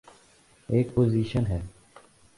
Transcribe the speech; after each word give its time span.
ایک 0.69 0.93
پوزیشن 0.93 1.45
ہے۔ 1.45 1.61